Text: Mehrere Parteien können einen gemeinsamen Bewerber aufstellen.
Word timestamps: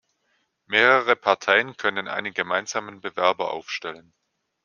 Mehrere 0.65 1.15
Parteien 1.15 1.77
können 1.77 2.07
einen 2.07 2.33
gemeinsamen 2.33 3.01
Bewerber 3.01 3.51
aufstellen. 3.53 4.15